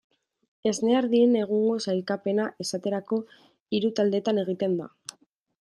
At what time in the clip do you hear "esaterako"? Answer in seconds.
2.67-3.21